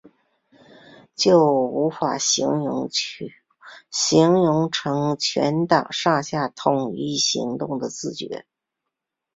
[1.15, 2.89] 就无法形成
[5.19, 8.47] 全党上下统一行动的自觉